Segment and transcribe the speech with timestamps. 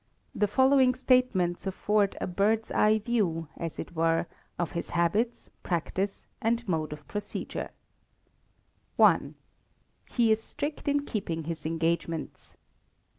[0.33, 4.25] The following statements afford a bird's eye view, as it were,
[4.57, 7.69] of his habits, practice, and mode of procedure:
[8.99, 9.19] i.
[10.09, 12.57] He is strict in keeping his engagements.